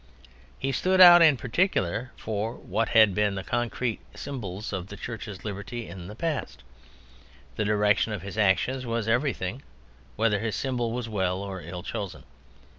[0.57, 5.45] He stood out in particular for what had been the concrete symbols of the Church's
[5.45, 6.63] liberty in the past.
[7.55, 9.61] The direction of his actions was everything,
[10.15, 12.23] whether his symbol was well or ill chosen.